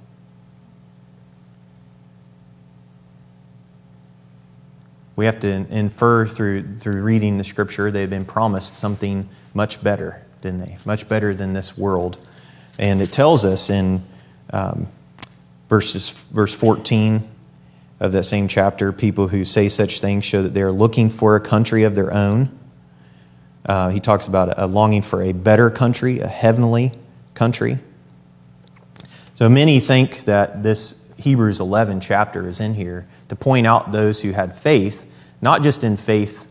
[5.15, 9.81] we have to infer through, through reading the scripture they had been promised something much
[9.83, 10.77] better, didn't they?
[10.85, 12.17] Much better than this world.
[12.77, 14.03] And it tells us in
[14.51, 14.87] um,
[15.69, 17.29] verses, verse 14
[18.05, 21.35] of that same chapter people who say such things show that they are looking for
[21.35, 22.57] a country of their own.
[23.65, 26.91] Uh, he talks about a longing for a better country, a heavenly
[27.33, 27.79] country.
[29.33, 34.21] So many think that this Hebrews 11 chapter is in here to point out those
[34.21, 35.09] who had faith,
[35.41, 36.47] not just in faith,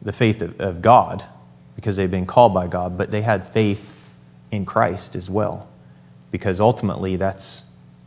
[0.00, 1.24] the faith of, of God,
[1.74, 3.94] because they've been called by God, but they had faith
[4.52, 5.68] in Christ as well,
[6.30, 7.64] because ultimately that's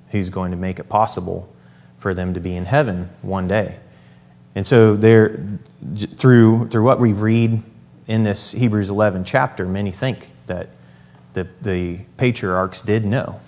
[0.10, 1.54] who's going to make it possible
[2.02, 3.78] for them to be in heaven one day.
[4.56, 5.40] And so there,
[6.18, 7.62] through, through what we read
[8.08, 10.70] in this Hebrews 11 chapter, many think that
[11.34, 13.40] the, the patriarchs did know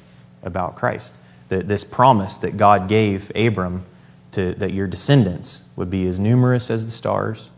[0.43, 1.17] about Christ.
[1.49, 3.85] That this promise that God gave Abram
[4.33, 7.49] to, that your descendants would be as numerous as the stars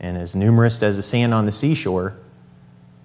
[0.00, 2.16] and as numerous as the sand on the seashore,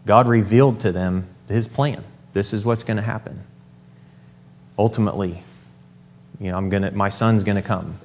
[0.08, 2.04] God revealed to them his plan.
[2.34, 3.44] This is what's going to happen.
[4.80, 5.44] Ultimately,
[6.40, 7.98] you know, I'm gonna, my son's going to come.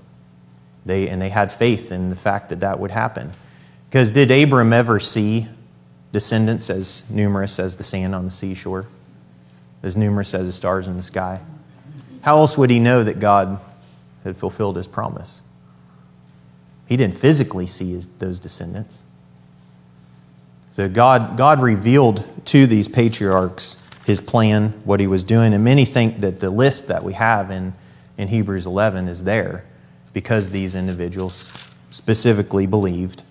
[0.86, 3.32] They, and they had faith in the fact that that would happen.
[3.88, 5.48] Because did Abram ever see
[6.12, 8.86] descendants as numerous as the sand on the seashore,
[9.82, 11.40] as numerous as the stars in the sky?
[12.22, 13.60] How else would he know that God
[14.24, 15.42] had fulfilled his promise?
[16.86, 19.04] He didn't physically see his, those descendants.
[20.72, 25.84] So God, God revealed to these patriarchs his plan, what he was doing, and many
[25.84, 27.72] think that the list that we have in,
[28.16, 29.64] in Hebrews 11 is there
[30.12, 33.22] because these individuals specifically believed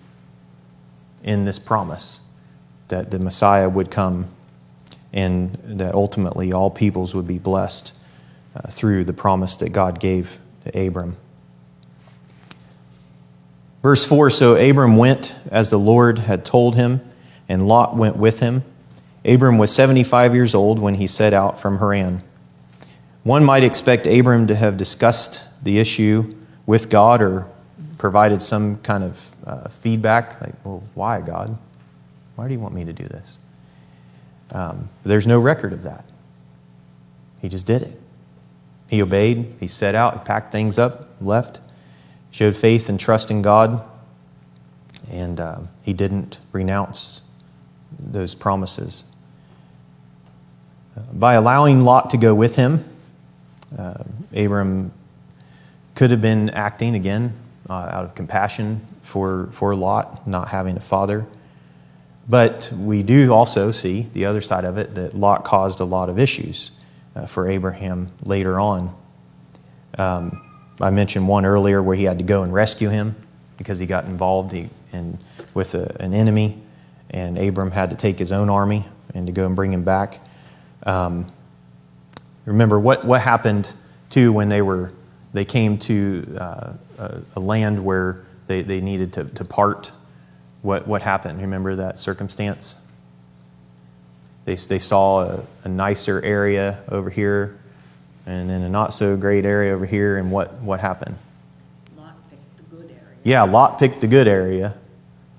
[1.22, 2.20] in this promise
[2.88, 4.28] that the Messiah would come
[5.12, 7.94] and that ultimately all peoples would be blessed
[8.54, 11.16] uh, through the promise that God gave to Abram.
[13.82, 17.00] Verse 4 So Abram went as the Lord had told him,
[17.48, 18.64] and Lot went with him.
[19.24, 22.22] Abram was 75 years old when he set out from Haran.
[23.24, 26.30] One might expect Abram to have discussed the issue
[26.66, 27.48] with God or
[27.96, 31.56] provided some kind of uh, feedback, like, well, why, God?
[32.36, 33.38] Why do you want me to do this?
[34.50, 36.04] Um, there's no record of that.
[37.40, 38.00] He just did it.
[38.88, 41.60] He obeyed, he set out, he packed things up, left,
[42.30, 43.82] showed faith and trust in God,
[45.10, 47.22] and uh, he didn't renounce
[47.98, 49.04] those promises.
[51.12, 52.84] By allowing Lot to go with him,
[53.78, 54.92] uh, Abram
[55.94, 57.34] could have been acting again
[57.68, 61.26] uh, out of compassion for, for Lot, not having a father.
[62.28, 66.08] But we do also see the other side of it that Lot caused a lot
[66.08, 66.72] of issues
[67.14, 68.94] uh, for Abraham later on.
[69.98, 70.40] Um,
[70.80, 73.14] I mentioned one earlier where he had to go and rescue him
[73.56, 75.18] because he got involved he, in,
[75.52, 76.60] with a, an enemy,
[77.10, 78.84] and Abram had to take his own army
[79.14, 80.20] and to go and bring him back.
[80.84, 81.26] Um,
[82.44, 83.72] remember what, what happened
[84.10, 84.92] too when they were
[85.32, 89.90] they came to uh, a, a, land where they, they needed to, to part.
[90.62, 91.40] What, what happened?
[91.40, 92.78] Remember that circumstance?
[94.44, 97.58] They, they saw a, a nicer area over here
[98.26, 101.16] and then a not so great area over here, and what, what happened?
[101.96, 103.18] Lot picked the good area.
[103.22, 104.74] Yeah, Lot picked the good area,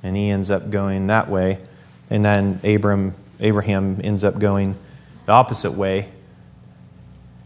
[0.03, 1.59] and he ends up going that way.
[2.09, 4.75] And then Abram, Abraham ends up going
[5.25, 6.11] the opposite way.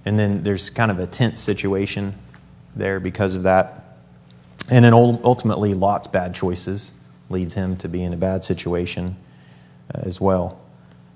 [0.09, 2.15] And then there's kind of a tense situation
[2.75, 3.95] there because of that.
[4.67, 6.93] And then ultimately, Lot's bad choices
[7.29, 9.15] leads him to be in a bad situation
[9.93, 10.59] uh, as well.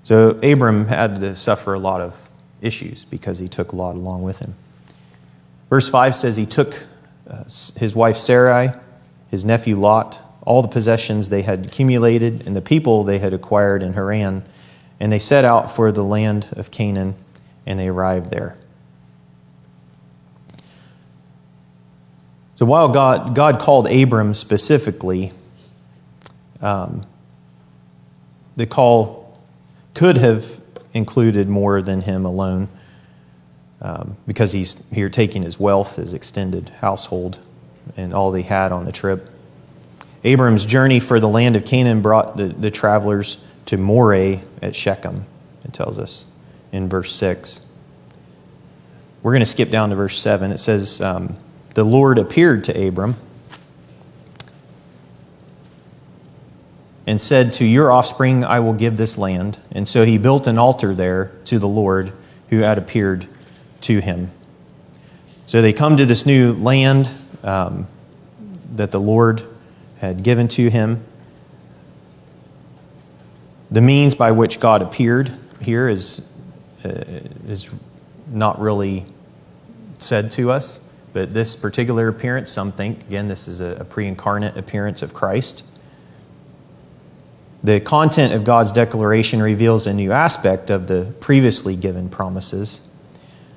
[0.04, 2.30] So Abram had to suffer a lot of
[2.60, 4.54] issues because he took Lot along with him.
[5.68, 6.84] Verse 5 says he took
[7.28, 7.42] uh,
[7.76, 8.70] his wife Sarai,
[9.28, 13.82] his nephew Lot, all the possessions they had accumulated, and the people they had acquired
[13.82, 14.44] in Haran,
[15.00, 17.16] and they set out for the land of Canaan,
[17.66, 18.56] and they arrived there.
[22.64, 25.32] So while God, God called Abram specifically,
[26.62, 27.02] um,
[28.56, 29.38] the call
[29.92, 30.62] could have
[30.94, 32.70] included more than him alone
[33.82, 37.38] um, because he's here taking his wealth, his extended household,
[37.98, 39.28] and all they had on the trip.
[40.24, 45.26] Abram's journey for the land of Canaan brought the, the travelers to Moreh at Shechem,
[45.66, 46.24] it tells us
[46.72, 47.68] in verse 6.
[49.22, 50.50] We're going to skip down to verse 7.
[50.50, 51.36] It says, um,
[51.74, 53.16] The Lord appeared to Abram
[57.06, 59.58] and said, To your offspring I will give this land.
[59.72, 62.12] And so he built an altar there to the Lord
[62.48, 63.26] who had appeared
[63.82, 64.30] to him.
[65.46, 67.10] So they come to this new land
[67.42, 67.86] um,
[68.74, 69.44] that the Lord
[69.98, 71.04] had given to him.
[73.70, 76.26] The means by which God appeared here is,
[76.84, 76.88] uh,
[77.46, 77.70] is
[78.28, 79.04] not really
[79.98, 80.80] said to us,
[81.14, 85.64] but this particular appearance, some think, again, this is a, pre incarnate appearance of Christ.
[87.62, 92.86] The content of God's declaration reveals a new aspect of the previously given promises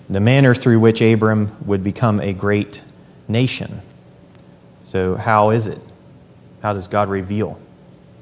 [0.10, 2.82] the manner through which Abram would become a great
[3.28, 3.82] nation.
[4.86, 5.82] So, how is it?
[6.64, 7.60] How does God reveal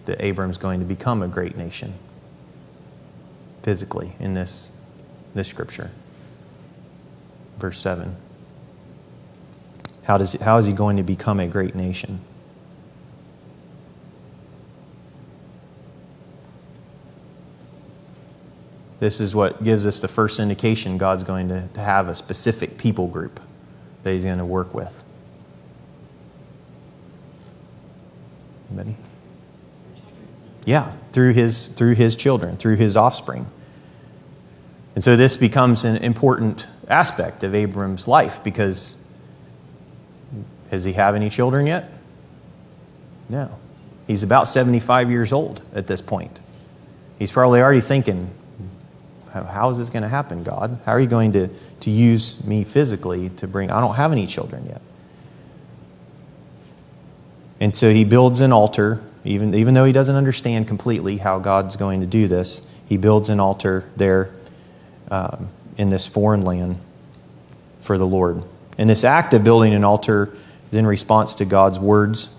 [0.05, 1.93] that Abram's going to become a great nation
[3.61, 4.71] physically in this,
[5.35, 5.91] this scripture?
[7.59, 8.15] Verse 7.
[10.05, 12.21] How, does, how is he going to become a great nation?
[18.99, 22.77] This is what gives us the first indication God's going to, to have a specific
[22.77, 23.39] people group
[24.03, 25.03] that He's going to work with.
[28.69, 28.95] Anybody?
[30.65, 33.47] Yeah, through his, through his children, through his offspring.
[34.95, 38.95] And so this becomes an important aspect of Abram's life because
[40.75, 41.89] does he have any children yet?
[43.29, 43.57] No.
[44.07, 46.41] He's about 75 years old at this point.
[47.17, 48.29] He's probably already thinking,
[49.31, 50.77] how is this going to happen, God?
[50.85, 53.71] How are you going to, to use me physically to bring?
[53.71, 54.81] I don't have any children yet.
[57.61, 61.77] And so he builds an altar, even, even though he doesn't understand completely how God's
[61.77, 62.61] going to do this.
[62.85, 64.35] He builds an altar there
[65.09, 65.47] um,
[65.77, 66.77] in this foreign land
[67.79, 68.43] for the Lord.
[68.77, 70.35] And this act of building an altar
[70.71, 72.33] is in response to God's words.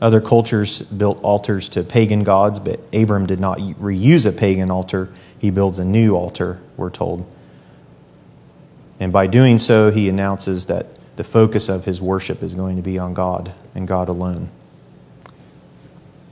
[0.00, 5.10] Other cultures built altars to pagan gods, but Abram did not reuse a pagan altar
[5.38, 7.26] he builds a new altar, we're told.
[8.98, 10.86] And by doing so, he announces that
[11.16, 14.50] the focus of his worship is going to be on God and God alone.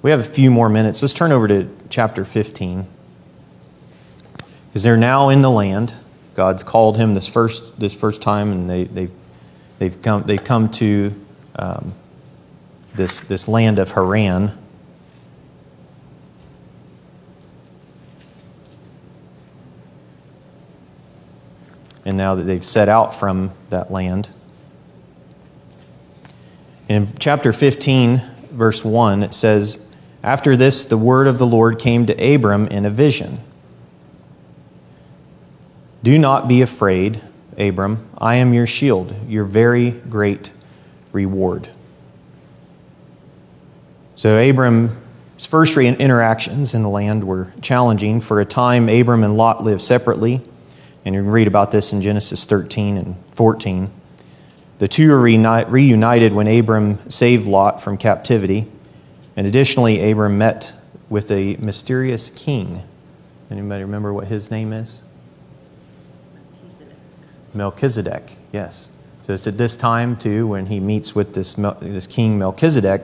[0.03, 1.03] We have a few more minutes.
[1.03, 2.87] Let's turn over to chapter 15.
[4.69, 5.95] Because they're now in the land.
[6.35, 9.09] God's called him this first, this first time, and they, they,
[9.79, 11.15] they've, come, they've come to
[11.57, 11.95] um,
[12.95, 14.59] this, this land of Haran.
[22.05, 24.31] and now that they've set out from that land.
[26.89, 29.87] In chapter 15, verse 1, it says,
[30.23, 33.39] After this, the word of the Lord came to Abram in a vision.
[36.03, 37.23] Do not be afraid,
[37.59, 38.09] Abram.
[38.19, 40.53] I am your shield, your very great
[41.13, 41.69] reward.
[44.17, 48.21] So, Abram's first interactions in the land were challenging.
[48.21, 50.41] For a time, Abram and Lot lived separately.
[51.05, 53.91] And you can read about this in Genesis 13 and 14.
[54.79, 58.71] The two are reunited when Abram saved Lot from captivity.
[59.37, 60.75] And additionally, Abram met
[61.09, 62.83] with a mysterious king.
[63.51, 65.05] Anybody remember what his name is?
[67.55, 68.37] Melchizedek.
[68.53, 68.91] Yes.
[69.23, 73.03] So it's at this time, too, when he meets with this, this king Melchizedek.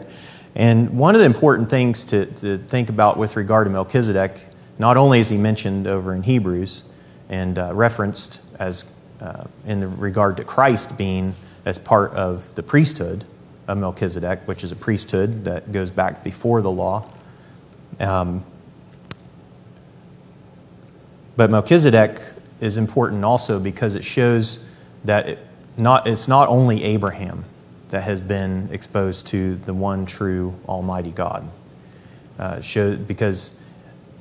[0.54, 4.46] And one of the important things to, to think about with regard to Melchizedek,
[4.78, 6.84] not only is he mentioned over in Hebrews,
[7.28, 8.84] and uh, referenced as
[9.20, 11.34] uh, in regard to Christ being
[11.64, 13.24] as part of the priesthood
[13.68, 17.08] of Melchizedek, which is a priesthood that goes back before the law.
[18.00, 18.44] Um,
[21.36, 22.20] but Melchizedek
[22.60, 24.64] is important also because it shows
[25.04, 25.46] that it
[25.76, 27.44] not, it's not only Abraham
[27.88, 31.50] that has been exposed to the one true Almighty God.
[32.38, 33.58] Uh, show, because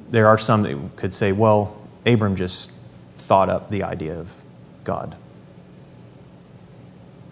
[0.10, 2.72] there are some that could say, well, Abram just
[3.18, 4.30] thought up the idea of
[4.84, 5.16] God.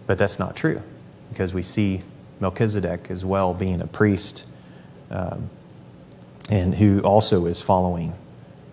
[0.06, 0.82] But that's not true
[1.30, 2.02] because we see
[2.40, 4.46] Melchizedek as well being a priest
[5.10, 5.50] um,
[6.48, 8.14] and who also is following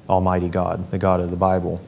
[0.08, 1.82] Almighty God, the God of the Bible.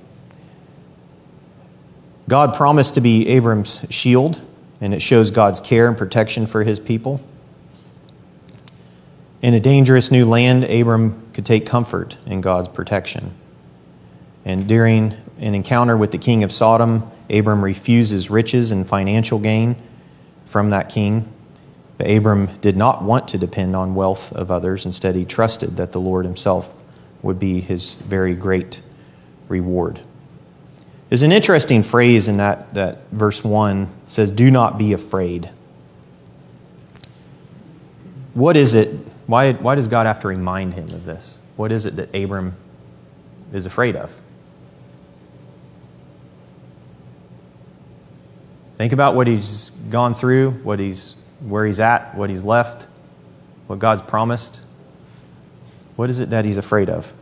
[2.30, 4.42] God promised to be Abram's shield,
[4.82, 7.22] and it shows God's care and protection for his people.
[9.42, 13.34] In a dangerous new land, Abram could take comfort in God's protection.
[14.44, 19.76] And during an encounter with the king of Sodom, Abram refuses riches and financial gain
[20.46, 21.32] from that king.
[21.98, 24.86] But Abram did not want to depend on wealth of others.
[24.86, 26.84] Instead, he trusted that the Lord himself
[27.22, 28.82] would be his very great
[29.48, 30.02] reward.
[31.10, 35.50] There's an interesting phrase in that, that verse 1 it says, Do not be afraid.
[38.34, 38.90] What is it?
[39.26, 41.40] Why, why does God have to remind him of this?
[41.56, 42.56] What is it that Abram
[43.52, 44.22] is afraid of?
[48.78, 52.88] Think about what he's gone through, what he's, where he's at, what he's left,
[53.66, 54.62] what God's promised.
[55.96, 57.14] What is it that he's afraid of?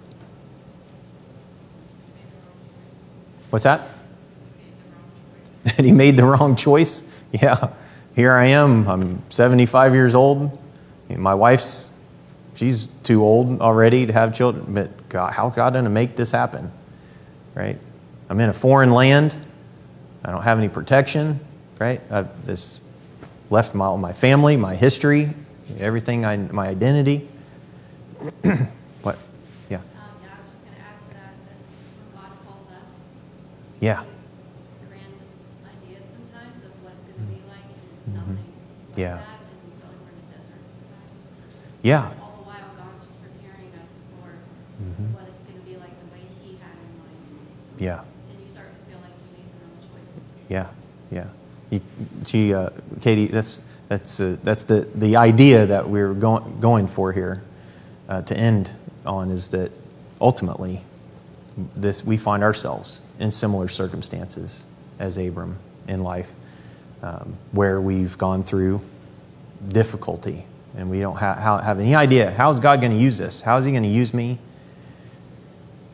[3.55, 3.87] What's that?
[5.63, 7.09] That he made the wrong choice?
[7.31, 7.69] Yeah.
[8.13, 8.85] Here I am.
[8.85, 10.61] I'm 75 years old.
[11.07, 11.89] My wife's,
[12.55, 14.73] she's too old already to have children.
[14.73, 16.69] But God, how's God going to make this happen?
[17.53, 17.79] Right?
[18.29, 19.37] I'm in a foreign land.
[20.25, 21.39] I don't have any protection,
[21.79, 22.01] right?
[22.11, 22.81] I've this
[23.49, 25.33] left my, my family, my history,
[25.79, 27.25] everything, I, my identity.
[43.21, 44.29] preparing us for
[45.13, 47.77] what it's gonna be like the way He had in mind.
[47.77, 48.01] Yeah.
[48.31, 50.23] And you start like you made the wrong choice.
[50.49, 50.67] Yeah,
[51.11, 51.27] yeah.
[51.69, 51.81] You,
[52.25, 52.69] she, uh,
[53.01, 57.43] Katie, that's that's uh, that's the the idea that we're going going for here
[58.09, 58.71] uh, to end
[59.05, 59.71] on is that
[60.19, 60.81] ultimately
[61.75, 64.65] this we find ourselves in similar circumstances
[64.99, 66.33] as Abram in life,
[67.01, 68.81] um, where we've gone through
[69.67, 70.45] difficulty
[70.75, 73.41] and we don't ha- ha- have any idea how is God going to use this?
[73.41, 74.37] How is He going to use me?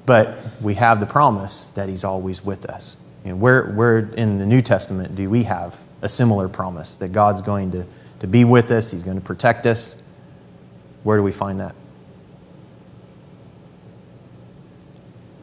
[0.05, 2.97] But we have the promise that He's always with us.
[3.23, 7.09] You know, where, where in the New Testament do we have a similar promise that
[7.09, 7.85] God's going to,
[8.19, 10.01] to be with us, He's going to protect us?
[11.03, 11.75] Where do we find that?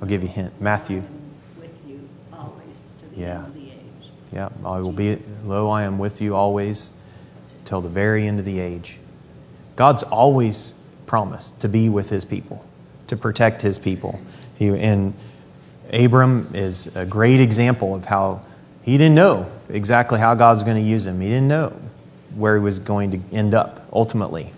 [0.01, 0.61] I'll give you a hint.
[0.61, 1.03] Matthew.
[1.59, 3.39] With you always to the Yeah.
[3.39, 4.13] end of the age.
[4.33, 6.91] Yeah, I will be, lo, I am with you always
[7.65, 8.99] till the very end of the age.
[9.77, 10.75] God's always
[11.07, 12.65] promised to be with his people,
[13.07, 14.21] to protect his people.
[14.57, 15.15] He, and
[15.93, 18.43] Abram is a great example of how
[18.83, 21.21] he didn't know exactly how God was going to use him.
[21.21, 21.75] He didn't know
[22.35, 24.53] where he was going to end up ultimately.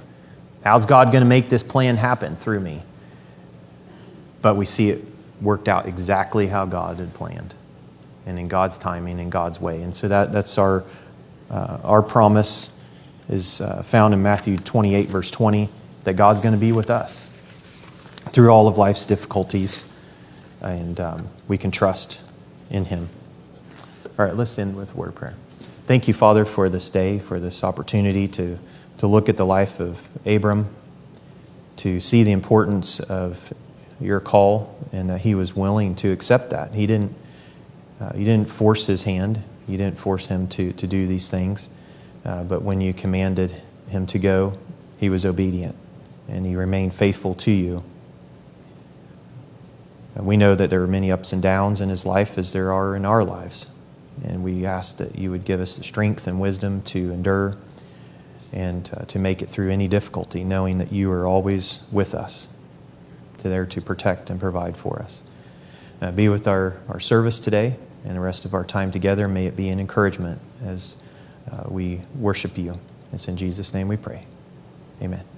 [0.64, 2.82] How's God going to make this plan happen through me?
[4.43, 5.05] But we see it
[5.41, 7.55] worked out exactly how God had planned
[8.26, 9.82] and in God's timing, in God's way.
[9.82, 10.84] And so that, that's our,
[11.51, 12.78] uh, our promise
[13.28, 15.68] is uh, found in Matthew 28, verse 20,
[16.05, 17.28] that God's going to be with us
[18.32, 19.84] through all of life's difficulties,
[20.61, 22.20] and um, we can trust
[22.70, 23.09] in Him.
[24.18, 25.34] All right, let's end with a word of prayer.
[25.86, 28.59] Thank you, Father, for this day, for this opportunity to,
[28.99, 30.68] to look at the life of Abram,
[31.76, 33.53] to see the importance of
[34.01, 36.72] your call, and that he was willing to accept that.
[36.72, 37.14] He didn't,
[38.01, 41.70] uh, you didn't force his hand, you didn't force him to, to do these things.
[42.24, 44.53] Uh, but when you commanded him to go,
[44.98, 45.74] he was obedient
[46.28, 47.82] and he remained faithful to you.
[50.14, 52.72] And we know that there are many ups and downs in his life as there
[52.72, 53.72] are in our lives.
[54.22, 57.57] And we ask that you would give us the strength and wisdom to endure
[58.53, 62.48] and uh, to make it through any difficulty, knowing that you are always with us,
[63.49, 65.22] there to protect and provide for us.
[66.01, 69.28] Uh, be with our, our service today and the rest of our time together.
[69.28, 70.97] May it be an encouragement as
[71.51, 72.74] uh, we worship you.
[73.12, 74.24] It's in Jesus' name we pray.
[75.03, 75.29] Amen.